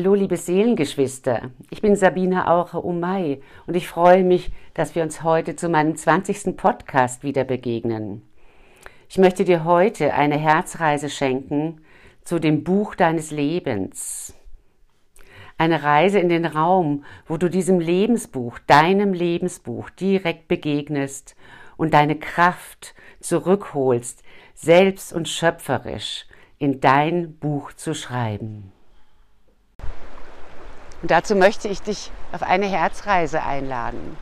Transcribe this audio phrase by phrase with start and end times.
[0.00, 1.50] Hallo, liebe Seelengeschwister.
[1.68, 6.56] Ich bin Sabine Auche-Umay und ich freue mich, dass wir uns heute zu meinem 20.
[6.56, 8.22] Podcast wieder begegnen.
[9.10, 11.82] Ich möchte dir heute eine Herzreise schenken
[12.24, 14.32] zu dem Buch deines Lebens.
[15.58, 21.36] Eine Reise in den Raum, wo du diesem Lebensbuch, deinem Lebensbuch direkt begegnest
[21.76, 24.22] und deine Kraft zurückholst,
[24.54, 26.24] selbst und schöpferisch
[26.56, 28.72] in dein Buch zu schreiben.
[31.02, 34.16] Und dazu möchte ich dich auf eine Herzreise einladen.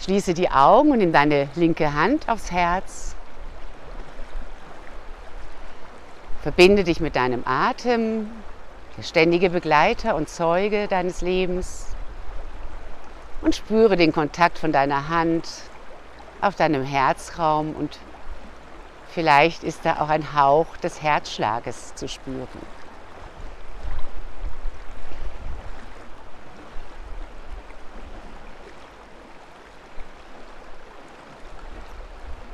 [0.00, 3.16] Schließe die Augen und nimm deine linke Hand aufs Herz.
[6.42, 8.30] Verbinde dich mit deinem Atem,
[8.96, 11.86] der ständige Begleiter und Zeuge deines Lebens.
[13.42, 15.48] Und spüre den Kontakt von deiner Hand
[16.40, 17.98] auf deinem Herzraum und
[19.10, 22.46] vielleicht ist da auch ein Hauch des Herzschlages zu spüren.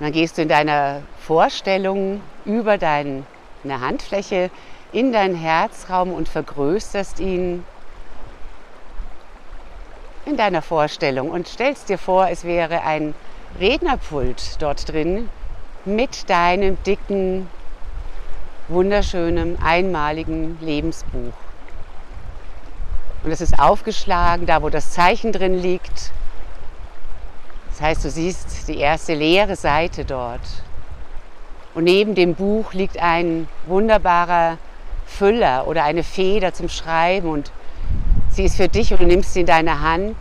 [0.01, 3.25] Dann gehst du in deiner Vorstellung über deine
[3.69, 4.51] Handfläche
[4.93, 7.65] in deinen Herzraum und vergrößerst ihn
[10.25, 13.15] in deiner Vorstellung und stellst dir vor, es wäre ein
[13.59, 15.29] Rednerpult dort drin
[15.85, 17.49] mit deinem dicken,
[18.69, 21.35] wunderschönen, einmaligen Lebensbuch.
[23.23, 26.13] Und es ist aufgeschlagen, da wo das Zeichen drin liegt,
[27.75, 30.63] das heißt, du siehst die erste leere Seite dort.
[31.75, 34.59] Und neben dem Buch liegt ein wunderbarer
[35.07, 37.51] Füller oder eine Feder zum Schreiben und
[38.31, 40.17] sie ist für dich und du nimmst sie in deine Hand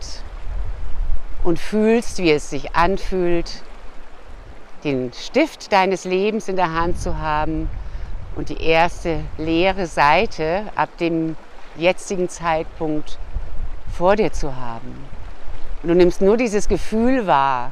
[1.44, 3.62] und fühlst, wie es sich anfühlt,
[4.82, 7.70] den Stift deines Lebens in der Hand zu haben
[8.34, 11.36] und die erste leere Seite ab dem
[11.76, 13.16] jetzigen Zeitpunkt
[13.96, 15.13] vor dir zu haben.
[15.84, 17.70] Du nimmst nur dieses Gefühl wahr.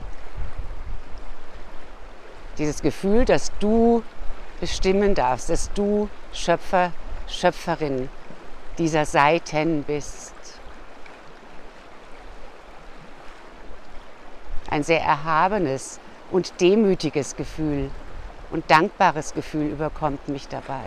[2.59, 4.03] Dieses Gefühl, dass du
[4.61, 6.93] bestimmen darfst, dass du Schöpfer,
[7.27, 8.11] Schöpferin
[8.77, 10.35] dieser Seiten bist.
[14.71, 15.99] Ein sehr erhabenes
[16.31, 17.91] und demütiges Gefühl
[18.51, 20.85] und dankbares Gefühl überkommt mich dabei.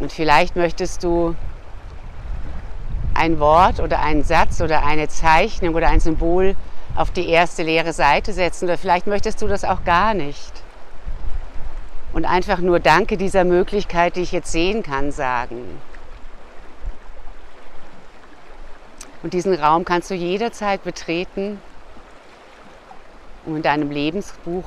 [0.00, 1.36] Und vielleicht möchtest du
[3.14, 6.56] ein Wort oder einen Satz oder eine Zeichnung oder ein Symbol
[6.96, 10.52] auf die erste leere Seite setzen oder vielleicht möchtest du das auch gar nicht.
[12.12, 15.78] Und einfach nur Danke dieser Möglichkeit, die ich jetzt sehen kann, sagen.
[19.22, 21.60] Und diesen Raum kannst du jederzeit betreten,
[23.44, 24.64] um in deinem Lebensbuch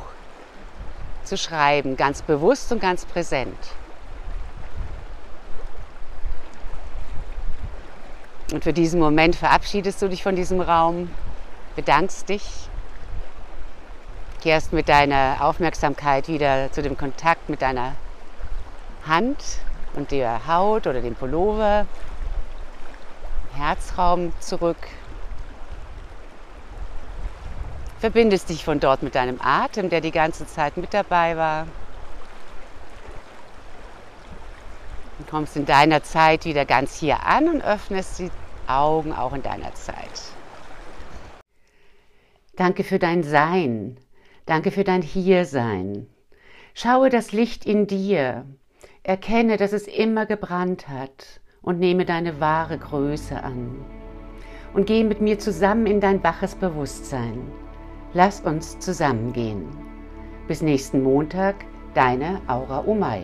[1.23, 3.57] zu schreiben, ganz bewusst und ganz präsent.
[8.51, 11.09] Und für diesen Moment verabschiedest du dich von diesem Raum,
[11.75, 12.43] bedankst dich,
[14.41, 17.95] kehrst mit deiner Aufmerksamkeit wieder zu dem Kontakt mit deiner
[19.07, 19.37] Hand
[19.93, 21.85] und der Haut oder dem Pullover,
[23.55, 24.77] Herzraum zurück.
[27.99, 31.67] Verbindest dich von dort mit deinem Atem, der die ganze Zeit mit dabei war.
[35.19, 38.31] Und kommst in deiner Zeit wieder ganz hier an und öffnest die
[38.67, 40.21] Augen auch in deiner Zeit.
[42.55, 43.97] Danke für dein Sein.
[44.45, 46.07] Danke für dein Hiersein.
[46.73, 48.45] Schaue das Licht in dir.
[49.03, 53.83] Erkenne, dass es immer gebrannt hat und nehme deine wahre Größe an.
[54.73, 57.51] Und geh mit mir zusammen in dein waches Bewusstsein.
[58.13, 59.67] Lass uns zusammengehen.
[60.47, 61.55] Bis nächsten Montag,
[61.93, 63.23] deine Aura Umay.